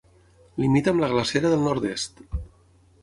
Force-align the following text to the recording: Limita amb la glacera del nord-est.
Limita 0.63 0.93
amb 0.95 1.03
la 1.05 1.09
glacera 1.11 1.53
del 1.53 1.63
nord-est. 1.67 2.25